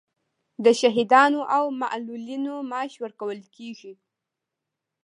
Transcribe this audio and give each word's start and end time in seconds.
د 0.63 0.65
شهیدانو 0.79 1.41
او 1.57 1.63
معلولینو 1.81 2.53
معاش 2.69 2.93
ورکول 3.03 3.39
کیږي 3.55 3.93